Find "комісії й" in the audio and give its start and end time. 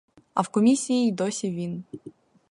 0.49-1.11